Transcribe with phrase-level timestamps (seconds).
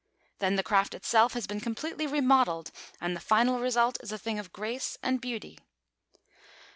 [0.39, 4.39] Then the craft itself has been completely remodelled, and the final result is a thing
[4.39, 5.59] of grace and beauty.